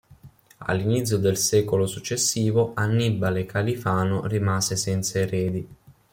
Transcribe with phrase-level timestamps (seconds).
[0.65, 5.67] All'inizio del secolo successivo Annibale Califano rimase senza eredi.